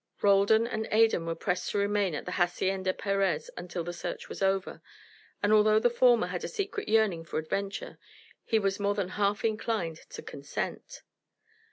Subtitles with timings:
[0.23, 4.41] Roldan and Adan were pressed to remain at the Hacienda Perez until the search was
[4.41, 4.81] over,
[5.43, 7.99] and although the former had a secret yearning for adventure
[8.43, 11.03] he was more than half inclined to consent.